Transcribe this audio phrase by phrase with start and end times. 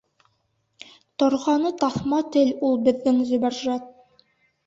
[1.23, 3.87] —Торғаны таҫма тел ул беҙҙең Зөбәржәт.